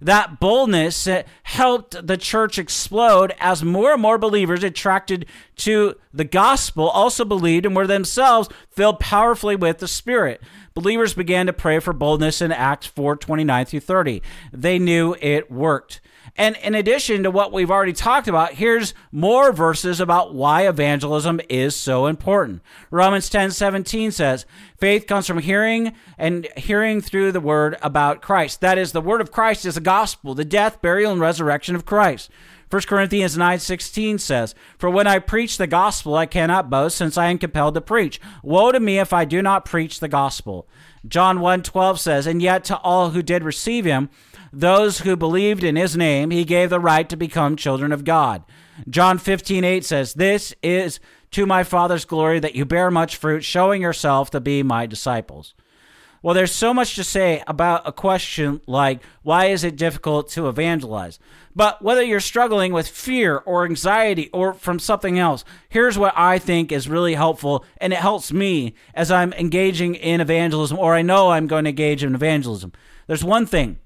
That 0.00 0.40
boldness 0.40 1.08
helped 1.44 2.06
the 2.06 2.16
church 2.16 2.58
explode 2.58 3.34
as 3.38 3.62
more 3.62 3.92
and 3.92 4.02
more 4.02 4.18
believers 4.18 4.64
attracted 4.64 5.26
to 5.56 5.94
the 6.12 6.24
gospel 6.24 6.88
also 6.88 7.24
believed 7.24 7.66
and 7.66 7.74
were 7.74 7.86
themselves 7.86 8.48
filled 8.70 9.00
powerfully 9.00 9.56
with 9.56 9.78
the 9.78 9.88
Spirit 9.88 10.42
believers 10.74 11.14
began 11.14 11.46
to 11.46 11.52
pray 11.52 11.78
for 11.78 11.92
boldness 11.92 12.42
in 12.42 12.52
Acts 12.52 12.86
4 12.88 13.16
29 13.16 13.64
through 13.64 13.80
30. 13.80 14.22
They 14.52 14.78
knew 14.78 15.16
it 15.20 15.50
worked. 15.50 16.00
And 16.36 16.56
in 16.56 16.74
addition 16.74 17.22
to 17.22 17.30
what 17.30 17.52
we've 17.52 17.70
already 17.70 17.92
talked 17.92 18.26
about, 18.26 18.54
here's 18.54 18.92
more 19.12 19.52
verses 19.52 20.00
about 20.00 20.34
why 20.34 20.66
evangelism 20.66 21.40
is 21.48 21.76
so 21.76 22.06
important. 22.06 22.60
Romans 22.90 23.30
10 23.30 23.52
17 23.52 24.10
says, 24.10 24.44
Faith 24.76 25.06
comes 25.06 25.28
from 25.28 25.38
hearing 25.38 25.92
and 26.18 26.48
hearing 26.56 27.00
through 27.00 27.30
the 27.30 27.40
word 27.40 27.76
about 27.82 28.20
Christ. 28.20 28.60
That 28.60 28.78
is, 28.78 28.90
the 28.90 29.00
word 29.00 29.20
of 29.20 29.30
Christ 29.30 29.64
is 29.64 29.76
the 29.76 29.80
gospel, 29.80 30.34
the 30.34 30.44
death, 30.44 30.82
burial, 30.82 31.12
and 31.12 31.20
resurrection 31.20 31.76
of 31.76 31.86
Christ. 31.86 32.30
1 32.68 32.82
Corinthians 32.88 33.36
9:16 33.36 34.18
says, 34.18 34.52
"For 34.78 34.90
when 34.90 35.06
I 35.06 35.20
preach 35.20 35.58
the 35.58 35.68
gospel, 35.68 36.16
I 36.16 36.26
cannot 36.26 36.70
boast, 36.70 36.96
since 36.96 37.16
I 37.16 37.26
am 37.26 37.38
compelled 37.38 37.74
to 37.74 37.80
preach. 37.80 38.20
Woe 38.42 38.72
to 38.72 38.80
me 38.80 38.98
if 38.98 39.12
I 39.12 39.24
do 39.24 39.42
not 39.42 39.64
preach 39.64 40.00
the 40.00 40.08
gospel." 40.08 40.66
John 41.06 41.38
1:12 41.38 42.00
says, 42.00 42.26
"And 42.26 42.42
yet 42.42 42.64
to 42.64 42.78
all 42.78 43.10
who 43.10 43.22
did 43.22 43.44
receive 43.44 43.84
him, 43.84 44.08
those 44.60 45.00
who 45.00 45.16
believed 45.16 45.64
in 45.64 45.76
his 45.76 45.96
name, 45.96 46.30
he 46.30 46.44
gave 46.44 46.70
the 46.70 46.80
right 46.80 47.08
to 47.08 47.16
become 47.16 47.56
children 47.56 47.92
of 47.92 48.04
God." 48.04 48.42
John 48.88 49.18
15:8 49.18 49.84
says, 49.84 50.14
"This 50.14 50.54
is 50.62 51.00
to 51.32 51.46
my 51.46 51.64
Father's 51.64 52.04
glory 52.04 52.40
that 52.40 52.54
you 52.54 52.64
bear 52.64 52.90
much 52.90 53.16
fruit, 53.16 53.44
showing 53.44 53.82
yourself 53.82 54.30
to 54.30 54.40
be 54.40 54.62
my 54.62 54.86
disciples." 54.86 55.54
Well, 56.24 56.34
there's 56.34 56.52
so 56.52 56.72
much 56.72 56.94
to 56.94 57.04
say 57.04 57.42
about 57.46 57.86
a 57.86 57.92
question 57.92 58.62
like, 58.66 59.02
why 59.22 59.46
is 59.48 59.62
it 59.62 59.76
difficult 59.76 60.30
to 60.30 60.48
evangelize? 60.48 61.18
But 61.54 61.82
whether 61.82 62.02
you're 62.02 62.18
struggling 62.18 62.72
with 62.72 62.88
fear 62.88 63.42
or 63.44 63.66
anxiety 63.66 64.30
or 64.32 64.54
from 64.54 64.78
something 64.78 65.18
else, 65.18 65.44
here's 65.68 65.98
what 65.98 66.14
I 66.16 66.38
think 66.38 66.72
is 66.72 66.88
really 66.88 67.12
helpful, 67.12 67.62
and 67.76 67.92
it 67.92 67.98
helps 67.98 68.32
me 68.32 68.72
as 68.94 69.10
I'm 69.10 69.34
engaging 69.34 69.96
in 69.96 70.22
evangelism, 70.22 70.78
or 70.78 70.94
I 70.94 71.02
know 71.02 71.32
I'm 71.32 71.46
going 71.46 71.64
to 71.64 71.70
engage 71.70 72.02
in 72.02 72.14
evangelism. 72.14 72.72
There's 73.06 73.22
one 73.22 73.44
thing. 73.44 73.76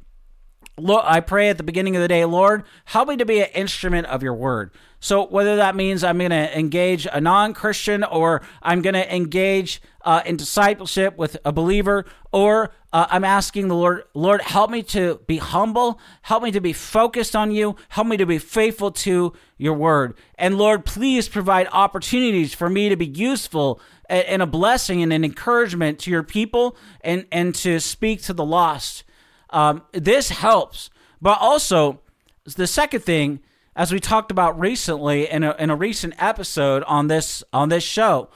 I 1.05 1.21
pray 1.21 1.49
at 1.49 1.57
the 1.57 1.63
beginning 1.63 1.97
of 1.97 2.03
the 2.03 2.09
day, 2.09 2.25
Lord, 2.25 2.65
help 2.87 3.09
me 3.09 3.17
to 3.17 3.25
be 3.25 3.41
an 3.41 3.49
instrument 3.55 4.07
of 4.07 4.23
your 4.23 4.35
word. 4.35 4.71
So 5.01 5.27
whether 5.27 5.57
that 5.57 5.77
means 5.77 6.03
I'm 6.03 6.19
going 6.19 6.31
to 6.31 6.59
engage 6.59 7.07
a 7.13 7.21
non-Christian 7.21 8.03
or 8.03 8.43
I'm 8.63 8.83
going 8.83 8.95
to 8.95 9.15
engage 9.15 9.81
uh, 10.05 10.23
in 10.25 10.37
discipleship 10.37 11.17
with 11.19 11.37
a 11.45 11.53
believer, 11.53 12.07
or 12.33 12.73
uh, 12.93 13.07
I'm 13.11 13.25
asking 13.25 13.69
the 13.69 13.75
Lord, 13.75 14.05
Lord, 14.15 14.41
help 14.41 14.71
me 14.71 14.83
to 14.85 15.21
be 15.27 15.37
humble, 15.37 16.01
help 16.23 16.43
me 16.43 16.51
to 16.53 16.61
be 16.61 16.73
focused 16.73 17.37
on 17.37 17.51
you, 17.51 17.77
help 17.91 18.07
me 18.07 18.17
to 18.17 18.25
be 18.25 18.39
faithful 18.39 18.91
to 18.93 19.35
your 19.59 19.75
word. 19.75 20.15
And 20.37 20.57
Lord, 20.57 20.87
please 20.87 21.29
provide 21.29 21.69
opportunities 21.73 22.55
for 22.55 22.71
me 22.71 22.89
to 22.89 22.97
be 22.97 23.07
useful 23.07 23.81
and 24.09 24.41
a 24.41 24.47
blessing 24.47 25.03
and 25.03 25.13
an 25.13 25.25
encouragement 25.25 25.99
to 26.01 26.11
your 26.11 26.23
people 26.23 26.77
and, 27.03 27.27
and 27.31 27.55
to 27.57 27.79
speak 27.79 28.23
to 28.23 28.33
the 28.33 28.45
lost. 28.45 29.05
Um, 29.51 29.83
this 29.93 30.29
helps. 30.31 30.91
But 31.21 31.39
also, 31.41 32.01
the 32.45 32.67
second 32.67 33.01
thing, 33.01 33.41
as 33.75 33.93
we 33.93 34.01
talked 34.01 34.31
about 34.31 34.59
recently 34.59 35.29
in 35.29 35.45
a, 35.45 35.55
in 35.59 35.71
a 35.71 35.77
recent 35.77 36.15
episode 36.19 36.83
on 36.85 37.09
this 37.09 37.43
on 37.53 37.69
this 37.69 37.85
show, 37.85 38.29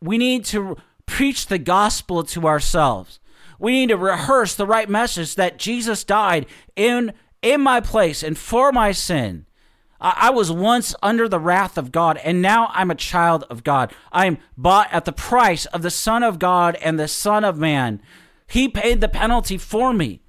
we 0.00 0.18
need 0.18 0.44
to 0.46 0.76
preach 1.06 1.46
the 1.46 1.58
gospel 1.58 2.24
to 2.24 2.46
ourselves. 2.46 3.20
We 3.58 3.72
need 3.72 3.88
to 3.90 3.96
rehearse 3.96 4.54
the 4.54 4.66
right 4.66 4.88
message 4.88 5.36
that 5.36 5.58
Jesus 5.58 6.04
died 6.04 6.46
in 6.76 7.12
in 7.42 7.60
my 7.60 7.80
place 7.80 8.22
and 8.22 8.36
for 8.36 8.72
my 8.72 8.92
sin. 8.92 9.46
I, 10.00 10.14
I 10.22 10.30
was 10.30 10.50
once 10.50 10.94
under 11.02 11.28
the 11.28 11.38
wrath 11.38 11.78
of 11.78 11.92
God, 11.92 12.16
and 12.18 12.42
now 12.42 12.70
I'm 12.72 12.90
a 12.90 12.96
child 12.96 13.44
of 13.48 13.64
God. 13.64 13.92
I 14.12 14.26
am 14.26 14.38
bought 14.56 14.92
at 14.92 15.04
the 15.04 15.12
price 15.12 15.66
of 15.66 15.82
the 15.82 15.90
Son 15.90 16.22
of 16.22 16.38
God 16.38 16.76
and 16.76 16.98
the 16.98 17.08
Son 17.08 17.44
of 17.44 17.58
Man. 17.58 18.00
He 18.46 18.68
paid 18.68 19.00
the 19.00 19.08
penalty 19.08 19.56
for 19.56 19.92
me 19.92 20.23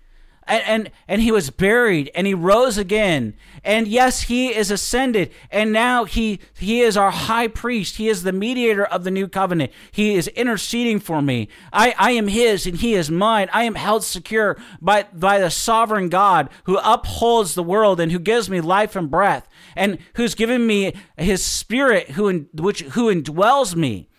and, 0.48 0.64
and 0.64 0.92
and 1.08 1.22
he 1.22 1.32
was 1.32 1.50
buried 1.50 2.12
and 2.14 2.28
he 2.28 2.34
rose 2.34 2.78
again. 2.78 3.36
And 3.64 3.88
yes 3.88 4.24
he 4.24 4.54
is 4.54 4.70
ascended 4.72 5.32
and 5.52 5.72
now 5.72 6.06
he 6.06 6.40
he 6.58 6.82
is 6.82 6.98
our 6.98 7.12
high 7.12 7.48
priest. 7.48 7.98
He 7.98 8.10
is 8.10 8.24
the 8.24 8.32
mediator 8.32 8.86
of 8.86 9.04
the 9.04 9.12
new 9.12 9.28
covenant. 9.28 9.72
He 9.92 10.16
is 10.16 10.28
interceding 10.30 11.00
for 11.00 11.22
me. 11.22 11.48
I 11.74 11.96
i 11.98 12.12
am 12.12 12.28
his 12.28 12.66
and 12.66 12.78
he 12.78 12.94
is 12.94 13.10
mine. 13.10 13.50
I 13.52 13.64
am 13.64 13.76
held 13.76 14.04
secure 14.04 14.58
by 14.82 15.04
by 15.14 15.40
the 15.40 15.50
sovereign 15.50 16.10
god 16.10 16.50
who 16.66 16.78
upholds 16.78 17.56
the 17.56 17.64
world 17.64 18.00
and 18.00 18.12
who 18.12 18.20
gives 18.20 18.50
me 18.50 18.62
life 18.62 18.96
and 18.96 19.10
breath 19.10 19.48
and 19.76 19.98
who's 20.16 20.36
given 20.36 20.68
me 20.68 20.94
his 21.18 21.44
spirit 21.44 22.12
who 22.12 22.28
in, 22.28 22.48
which 22.54 22.82
who 22.82 23.14
indwells 23.14 23.76
me 23.76 24.10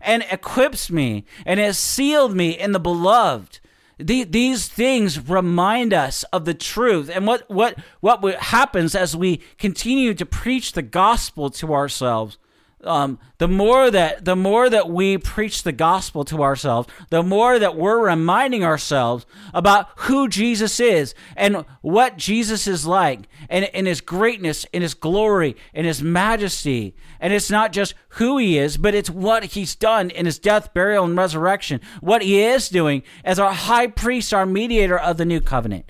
and 0.00 0.24
equips 0.30 0.90
me 0.90 1.24
and 1.46 1.58
has 1.60 1.78
sealed 1.78 2.34
me 2.34 2.50
in 2.50 2.72
the 2.72 2.80
beloved 2.80 3.60
these 4.06 4.68
things 4.68 5.28
remind 5.28 5.92
us 5.92 6.24
of 6.24 6.44
the 6.44 6.54
truth 6.54 7.10
and 7.12 7.26
what, 7.26 7.48
what, 7.50 7.76
what 8.00 8.34
happens 8.36 8.94
as 8.94 9.16
we 9.16 9.40
continue 9.58 10.14
to 10.14 10.26
preach 10.26 10.72
the 10.72 10.82
gospel 10.82 11.50
to 11.50 11.74
ourselves 11.74 12.38
um, 12.84 13.18
the 13.38 13.48
more 13.48 13.90
that 13.90 14.24
the 14.24 14.36
more 14.36 14.68
that 14.68 14.88
we 14.88 15.18
preach 15.18 15.62
the 15.62 15.72
gospel 15.72 16.24
to 16.26 16.42
ourselves, 16.42 16.88
the 17.10 17.22
more 17.22 17.58
that 17.58 17.76
we're 17.76 18.06
reminding 18.08 18.64
ourselves 18.64 19.26
about 19.54 19.88
who 19.96 20.28
Jesus 20.28 20.80
is 20.80 21.14
and 21.36 21.64
what 21.80 22.16
Jesus 22.16 22.66
is 22.66 22.86
like, 22.86 23.28
and 23.48 23.64
in 23.66 23.86
His 23.86 24.00
greatness, 24.00 24.64
in 24.72 24.82
His 24.82 24.94
glory, 24.94 25.56
in 25.72 25.84
His 25.84 26.02
majesty. 26.02 26.94
And 27.20 27.32
it's 27.32 27.50
not 27.50 27.72
just 27.72 27.94
who 28.10 28.38
He 28.38 28.58
is, 28.58 28.76
but 28.76 28.94
it's 28.94 29.10
what 29.10 29.44
He's 29.44 29.74
done 29.74 30.10
in 30.10 30.26
His 30.26 30.38
death, 30.38 30.74
burial, 30.74 31.04
and 31.04 31.16
resurrection. 31.16 31.80
What 32.00 32.22
He 32.22 32.40
is 32.42 32.68
doing 32.68 33.02
as 33.24 33.38
our 33.38 33.52
high 33.52 33.86
priest, 33.86 34.34
our 34.34 34.46
mediator 34.46 34.98
of 34.98 35.16
the 35.16 35.24
new 35.24 35.40
covenant. 35.40 35.86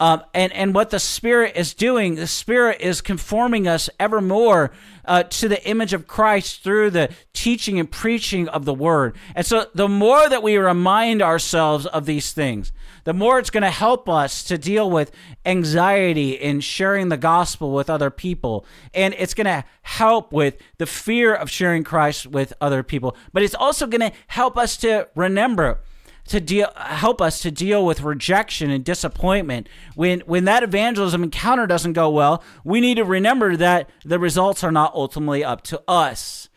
Um, 0.00 0.22
and 0.32 0.50
and 0.54 0.74
what 0.74 0.88
the 0.88 0.98
Spirit 0.98 1.56
is 1.56 1.74
doing, 1.74 2.14
the 2.14 2.26
Spirit 2.26 2.80
is 2.80 3.02
conforming 3.02 3.68
us 3.68 3.90
ever 4.00 4.22
more 4.22 4.72
uh, 5.04 5.24
to 5.24 5.46
the 5.46 5.62
image 5.68 5.92
of 5.92 6.06
Christ 6.06 6.64
through 6.64 6.90
the 6.90 7.10
teaching 7.34 7.78
and 7.78 7.90
preaching 7.90 8.48
of 8.48 8.64
the 8.64 8.72
Word. 8.72 9.14
And 9.34 9.44
so, 9.44 9.66
the 9.74 9.88
more 9.88 10.26
that 10.26 10.42
we 10.42 10.56
remind 10.56 11.20
ourselves 11.20 11.84
of 11.84 12.06
these 12.06 12.32
things, 12.32 12.72
the 13.04 13.12
more 13.12 13.38
it's 13.38 13.50
going 13.50 13.62
to 13.62 13.70
help 13.70 14.08
us 14.08 14.42
to 14.44 14.56
deal 14.56 14.90
with 14.90 15.12
anxiety 15.44 16.30
in 16.30 16.60
sharing 16.60 17.10
the 17.10 17.18
gospel 17.18 17.72
with 17.72 17.90
other 17.90 18.08
people, 18.10 18.64
and 18.94 19.14
it's 19.18 19.34
going 19.34 19.46
to 19.46 19.64
help 19.82 20.32
with 20.32 20.56
the 20.78 20.86
fear 20.86 21.34
of 21.34 21.50
sharing 21.50 21.84
Christ 21.84 22.26
with 22.26 22.54
other 22.58 22.82
people. 22.82 23.14
But 23.34 23.42
it's 23.42 23.54
also 23.54 23.86
going 23.86 24.10
to 24.10 24.16
help 24.28 24.56
us 24.56 24.78
to 24.78 25.08
remember 25.14 25.80
to 26.28 26.40
deal 26.40 26.72
help 26.76 27.20
us 27.20 27.40
to 27.40 27.50
deal 27.50 27.84
with 27.84 28.02
rejection 28.02 28.70
and 28.70 28.84
disappointment. 28.84 29.68
When 29.94 30.20
when 30.20 30.44
that 30.44 30.62
evangelism 30.62 31.22
encounter 31.22 31.66
doesn't 31.66 31.94
go 31.94 32.10
well 32.10 32.42
we 32.64 32.80
need 32.80 32.96
to 32.96 33.04
remember 33.04 33.56
that 33.56 33.90
the 34.04 34.18
results 34.18 34.62
are 34.62 34.72
not 34.72 34.94
ultimately 34.94 35.42
up 35.44 35.62
to 35.64 35.82
us. 35.88 36.48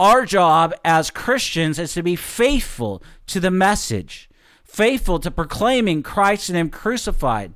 Our 0.00 0.24
job 0.24 0.74
as 0.84 1.10
Christians 1.10 1.78
is 1.78 1.92
to 1.94 2.02
be 2.02 2.16
faithful 2.16 3.02
to 3.26 3.40
the 3.40 3.50
message 3.50 4.28
faithful 4.64 5.18
to 5.18 5.30
proclaiming 5.30 6.02
Christ 6.02 6.48
and 6.50 6.56
him 6.56 6.70
crucified. 6.70 7.54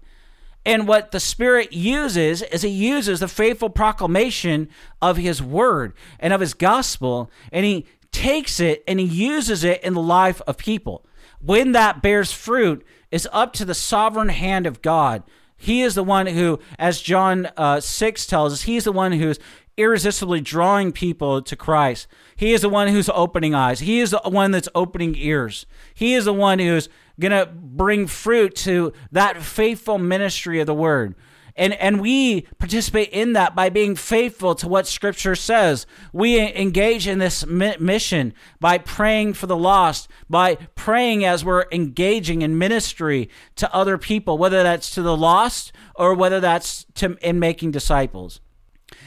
And 0.65 0.87
what 0.87 1.11
the 1.11 1.21
Spirit 1.21 1.73
uses 1.73 2.43
is 2.43 2.63
He 2.63 2.69
uses 2.69 3.21
the 3.21 3.29
faithful 3.29 3.71
proclamation 3.71 4.69
of 5.01 5.17
His 5.17 5.43
word 5.43 5.93
and 6.21 6.33
of 6.33 6.41
His 6.41 6.55
gospel, 6.55 7.31
and 7.51 7.65
He 7.65 7.87
takes 8.13 8.61
it 8.61 8.85
and 8.87 9.01
He 9.01 9.07
uses 9.07 9.65
it 9.65 9.83
in 9.83 9.95
the 9.95 10.03
life 10.03 10.41
of 10.47 10.57
people 10.57 11.05
when 11.45 11.73
that 11.73 12.03
bears 12.03 12.33
fruit, 12.33 12.85
is 13.11 13.29
up 13.33 13.53
to 13.53 13.65
the 13.65 13.75
sovereign 13.75 14.31
hand 14.31 14.67
of 14.67 14.83
God. 14.83 15.23
He 15.57 15.83
is 15.83 15.95
the 15.95 16.03
one 16.03 16.27
who, 16.27 16.59
as 16.79 17.01
John 17.01 17.49
uh, 17.57 17.81
6 17.81 18.27
tells 18.27 18.53
us, 18.53 18.63
he's 18.63 18.85
the 18.85 18.93
one 18.93 19.13
who's 19.13 19.39
irresistibly 19.77 20.41
drawing 20.41 20.93
people 20.93 21.41
to 21.43 21.57
Christ. 21.57 22.07
He 22.37 22.53
is 22.53 22.63
the 22.63 22.69
one 22.69 22.89
who's 22.89 23.09
opening 23.11 23.55
eyes. 23.55 23.81
He 23.81 24.01
is 24.01 24.11
the 24.11 24.21
one 24.25 24.51
that's 24.51 24.69
opening 24.75 25.15
ears. 25.17 25.67
He 25.95 26.15
is 26.15 26.25
the 26.25 26.33
one 26.33 26.59
who's 26.59 26.89
going 27.21 27.33
to 27.33 27.47
bring 27.47 28.07
fruit 28.07 28.55
to 28.57 28.93
that 29.13 29.43
faithful 29.43 29.99
ministry 29.99 30.61
of 30.61 30.67
the 30.67 30.75
word. 30.75 31.15
And, 31.55 31.75
and 31.75 32.01
we 32.01 32.43
participate 32.59 33.11
in 33.11 33.35
that 33.35 33.55
by 33.55 33.69
being 33.69 33.95
faithful 33.95 34.55
to 34.57 34.69
what 34.69 34.87
Scripture 34.87 35.35
says. 35.35 35.87
We 36.13 36.41
engage 36.41 37.07
in 37.07 37.19
this 37.19 37.47
mission 37.47 38.33
by 38.59 38.79
praying 38.79 39.35
for 39.35 39.47
the 39.47 39.57
lost, 39.57 40.09
by 40.31 40.55
praying 40.75 41.25
as 41.25 41.45
we're 41.45 41.67
engaging 41.71 42.43
in 42.43 42.57
ministry 42.57 43.29
to 43.57 43.75
other 43.75 43.99
people, 43.99 44.39
whether 44.39 44.63
that's 44.63 44.91
to 44.95 45.03
the 45.03 45.17
lost 45.17 45.73
or 45.95 46.15
whether 46.15 46.41
that's 46.41 46.85
to, 46.95 47.17
in 47.21 47.39
making 47.39 47.73
disciples. 47.73 48.41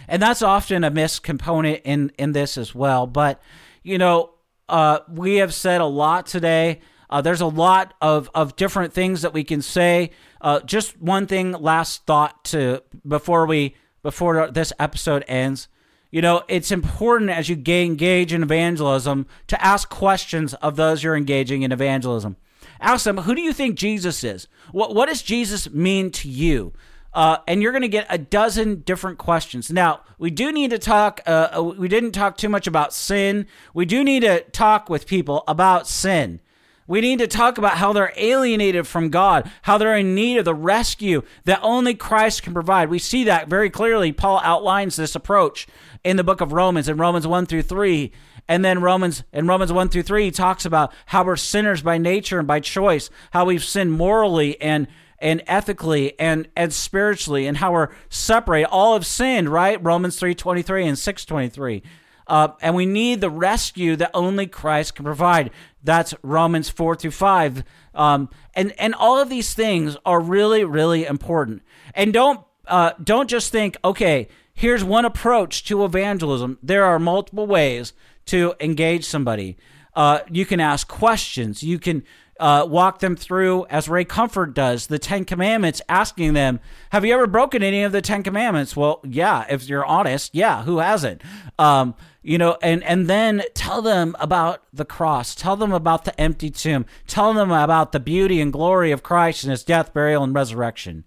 And 0.08 0.22
that's 0.22 0.42
often 0.42 0.84
a 0.84 0.92
missed 0.92 1.24
component 1.24 1.82
in, 1.84 2.12
in 2.18 2.34
this 2.34 2.58
as 2.58 2.76
well. 2.76 3.08
But, 3.08 3.42
you 3.82 3.98
know, 3.98 4.36
uh, 4.70 5.00
we 5.10 5.36
have 5.38 5.54
said 5.54 5.82
a 5.82 5.86
lot 5.86 6.26
today. 6.26 6.82
Uh, 7.10 7.22
there's 7.22 7.42
a 7.42 7.48
lot 7.48 7.94
of, 8.02 8.30
of 8.34 8.56
different 8.56 8.94
things 8.94 9.22
that 9.22 9.34
we 9.34 9.44
can 9.44 9.62
say. 9.62 10.12
Uh, 10.42 10.60
just 10.62 11.00
one 11.02 11.28
thing, 11.28 11.52
last 11.52 12.06
thought 12.06 12.44
to 12.46 12.82
before 13.08 13.46
we 13.46 13.76
before 14.02 14.52
this 14.52 14.72
episode 14.80 15.26
ends. 15.28 15.68
You 16.12 16.22
know, 16.22 16.44
it's 16.48 16.72
important 16.72 17.32
as 17.32 17.50
you 17.50 17.56
engage 17.56 18.32
in 18.32 18.44
evangelism 18.44 19.26
to 19.48 19.62
ask 19.62 19.90
questions 19.90 20.54
of 20.56 20.76
those 20.76 21.04
you're 21.04 21.18
engaging 21.18 21.64
in 21.64 21.72
evangelism. 21.72 22.38
Ask 22.80 23.04
them, 23.04 23.18
who 23.18 23.34
do 23.36 23.42
you 23.42 23.52
think 23.52 23.76
Jesus 23.76 24.24
is? 24.24 24.48
What 24.72 24.94
what 24.94 25.08
does 25.08 25.22
Jesus 25.22 25.70
mean 25.72 26.12
to 26.12 26.30
you? 26.30 26.74
Uh, 27.14 27.38
and 27.48 27.62
you're 27.62 27.72
going 27.72 27.82
to 27.82 27.88
get 27.88 28.06
a 28.10 28.18
dozen 28.18 28.82
different 28.82 29.18
questions. 29.18 29.72
Now, 29.72 30.02
we 30.20 30.30
do 30.30 30.52
need 30.52 30.72
to 30.72 30.80
talk. 30.80 31.22
Uh, 31.26 31.74
we 31.78 31.88
didn't 31.88 32.12
talk 32.12 32.36
too 32.36 32.50
much 32.50 32.68
about 32.68 32.94
sin. 32.94 33.48
We 33.74 33.86
do 33.86 34.04
need 34.04 34.20
to 34.22 34.42
talk 34.42 34.90
with 34.90 35.08
people 35.08 35.46
about 35.48 35.88
sin. 35.88 36.42
We 36.88 37.02
need 37.02 37.20
to 37.20 37.28
talk 37.28 37.58
about 37.58 37.78
how 37.78 37.94
they're 37.94 38.14
alienated 38.16 38.86
from 38.86 39.10
God, 39.10 39.50
how 39.64 39.78
they're 39.78 39.98
in 39.98 40.14
need 40.14 40.38
of 40.38 40.46
the 40.46 40.54
rescue 40.54 41.24
that 41.46 41.60
only 41.64 41.96
Christ 41.96 42.44
can 42.44 42.54
provide. 42.54 42.90
We 42.90 43.00
see 43.00 43.24
that 43.24 43.48
very 43.48 43.72
clearly. 43.72 44.12
Paul 44.12 44.40
outlines 44.44 44.96
this 44.96 45.16
approach 45.16 45.68
in 46.04 46.18
the 46.18 46.24
book 46.24 46.42
of 46.42 46.54
Romans, 46.54 46.88
in 46.88 46.98
Romans 46.98 47.26
1 47.26 47.48
through 47.48 47.64
3. 47.64 48.12
And 48.48 48.64
then 48.64 48.82
Romans 48.82 49.24
in 49.34 49.48
Romans 49.48 49.74
1 49.74 49.90
through 49.90 50.04
3, 50.04 50.26
he 50.26 50.32
talks 50.32 50.66
about 50.66 50.94
how 51.08 51.24
we're 51.24 51.36
sinners 51.36 51.82
by 51.82 51.98
nature 51.98 52.38
and 52.38 52.48
by 52.48 52.60
choice, 52.60 53.10
how 53.32 53.46
we've 53.46 53.64
sinned 53.64 53.92
morally 53.92 54.62
and 54.62 54.88
and 55.20 55.42
ethically 55.48 56.18
and 56.20 56.48
and 56.56 56.74
spiritually 56.74 57.48
and 57.48 57.58
how 57.58 57.72
we're 57.72 57.90
separated 58.10 58.68
all 58.68 58.94
have 58.94 59.06
sinned 59.06 59.48
right 59.48 59.82
romans 59.84 60.20
3.23 60.20 60.86
and 60.86 60.98
6.23 60.98 61.82
uh, 62.28 62.50
and 62.62 62.76
we 62.76 62.86
need 62.86 63.22
the 63.22 63.30
rescue 63.30 63.96
that 63.96 64.12
only 64.14 64.46
christ 64.46 64.96
can 64.96 65.06
provide 65.06 65.52
that's 65.86 66.14
romans 66.24 66.70
4 66.70 66.96
through 66.96 67.12
5 67.12 67.64
um, 67.94 68.30
and 68.54 68.74
and 68.80 68.94
all 68.96 69.20
of 69.20 69.30
these 69.30 69.54
things 69.54 69.96
are 70.06 70.20
really 70.20 70.66
really 70.66 71.06
important. 71.06 71.62
And 71.94 72.12
don't 72.12 72.42
uh, 72.68 72.92
don't 73.02 73.30
just 73.30 73.52
think 73.52 73.78
okay 73.84 74.28
here's 74.56 74.84
one 74.84 75.06
approach 75.06 75.66
to 75.66 75.86
evangelism. 75.86 76.58
There 76.64 76.86
are 76.86 76.98
multiple 76.98 77.46
ways 77.46 77.94
to 78.28 78.56
engage 78.60 79.06
somebody. 79.06 79.58
Uh, 79.94 80.20
you 80.32 80.46
can 80.46 80.60
ask 80.60 80.88
questions. 80.88 81.62
You 81.62 81.78
can 81.78 82.04
uh, 82.40 82.66
walk 82.68 83.00
them 83.00 83.16
through, 83.16 83.66
as 83.70 83.88
Ray 83.88 84.04
Comfort 84.04 84.54
does, 84.54 84.88
the 84.88 85.00
Ten 85.00 85.24
Commandments, 85.24 85.82
asking 85.88 86.34
them, 86.34 86.60
Have 86.90 87.06
you 87.06 87.14
ever 87.14 87.28
broken 87.28 87.64
any 87.64 87.84
of 87.84 87.92
the 87.92 88.02
Ten 88.02 88.24
Commandments? 88.24 88.76
Well, 88.76 89.00
yeah, 89.04 89.46
if 89.50 89.70
you're 89.70 89.86
honest, 89.86 90.34
yeah, 90.34 90.64
who 90.64 90.80
hasn't? 90.80 91.22
Um, 91.60 91.96
you 92.26 92.40
know, 92.40 92.58
and, 92.64 92.84
and 92.84 93.08
then 93.08 93.44
tell 93.54 93.84
them 93.84 94.16
about 94.20 94.64
the 94.74 94.84
cross, 94.84 95.36
tell 95.36 95.56
them 95.56 95.72
about 95.72 96.06
the 96.06 96.20
empty 96.20 96.50
tomb, 96.50 96.88
tell 97.06 97.34
them 97.34 97.52
about 97.52 97.92
the 97.92 98.00
beauty 98.00 98.42
and 98.42 98.52
glory 98.52 98.92
of 98.92 99.04
Christ 99.04 99.44
and 99.44 99.52
his 99.52 99.64
death, 99.64 99.94
burial, 99.94 100.24
and 100.24 100.34
resurrection. 100.34 101.04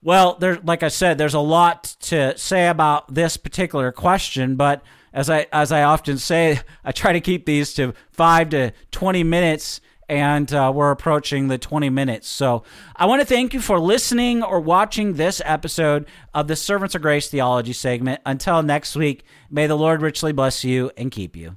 Well, 0.00 0.36
there, 0.36 0.60
like 0.62 0.84
I 0.84 0.88
said, 0.88 1.18
there's 1.18 1.34
a 1.34 1.40
lot 1.40 1.96
to 2.02 2.38
say 2.38 2.68
about 2.68 3.12
this 3.12 3.36
particular 3.36 3.90
question, 3.90 4.54
but 4.54 4.80
as 5.12 5.28
I 5.28 5.48
as 5.52 5.72
I 5.72 5.82
often 5.82 6.18
say, 6.18 6.60
I 6.84 6.92
try 6.92 7.12
to 7.12 7.20
keep 7.20 7.44
these 7.44 7.74
to 7.74 7.92
five 8.12 8.50
to 8.50 8.72
twenty 8.92 9.24
minutes 9.24 9.80
and 10.08 10.52
uh, 10.52 10.72
we're 10.74 10.90
approaching 10.90 11.48
the 11.48 11.58
20 11.58 11.90
minutes. 11.90 12.28
So 12.28 12.64
I 12.96 13.06
want 13.06 13.20
to 13.20 13.26
thank 13.26 13.54
you 13.54 13.60
for 13.60 13.78
listening 13.78 14.42
or 14.42 14.60
watching 14.60 15.14
this 15.14 15.42
episode 15.44 16.06
of 16.34 16.48
the 16.48 16.56
Servants 16.56 16.94
of 16.94 17.02
Grace 17.02 17.28
Theology 17.28 17.72
segment. 17.72 18.20
Until 18.24 18.62
next 18.62 18.96
week, 18.96 19.24
may 19.50 19.66
the 19.66 19.76
Lord 19.76 20.02
richly 20.02 20.32
bless 20.32 20.64
you 20.64 20.90
and 20.96 21.10
keep 21.10 21.36
you. 21.36 21.56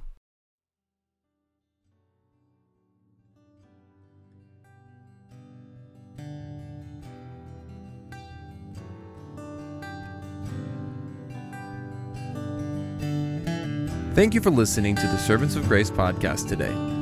Thank 14.14 14.34
you 14.34 14.42
for 14.42 14.50
listening 14.50 14.94
to 14.96 15.06
the 15.06 15.16
Servants 15.16 15.56
of 15.56 15.66
Grace 15.66 15.90
podcast 15.90 16.46
today. 16.46 17.01